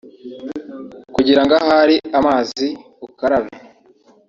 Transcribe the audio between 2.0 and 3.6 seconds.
amazi ukarabe